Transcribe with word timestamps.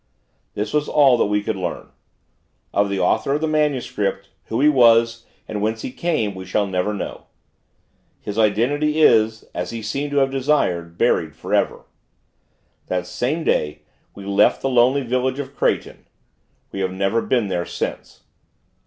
This 0.55 0.73
was 0.73 0.89
all 0.89 1.15
that 1.17 1.27
we 1.27 1.43
could 1.43 1.55
learn. 1.55 1.91
Of 2.73 2.89
the 2.89 2.99
author 2.99 3.33
of 3.33 3.41
the 3.41 3.47
MS., 3.47 3.85
who 4.45 4.59
he 4.59 4.67
was, 4.67 5.27
and 5.47 5.61
whence 5.61 5.83
he 5.83 5.91
came, 5.91 6.33
we 6.33 6.43
shall 6.43 6.65
never 6.65 6.91
know. 6.91 7.27
His 8.19 8.35
identity 8.39 8.99
is, 8.99 9.43
as 9.53 9.69
he 9.69 9.83
seems 9.83 10.09
to 10.13 10.17
have 10.17 10.31
desired, 10.31 10.97
buried 10.97 11.35
forever. 11.35 11.85
That 12.87 13.05
same 13.05 13.43
day, 13.43 13.83
we 14.15 14.25
left 14.25 14.63
the 14.63 14.69
lonely 14.69 15.01
village 15.03 15.37
of 15.37 15.55
Kraighten. 15.55 16.07
We 16.71 16.79
have 16.79 16.91
never 16.91 17.21
been 17.21 17.47
there 17.47 17.67
since. 17.67 18.23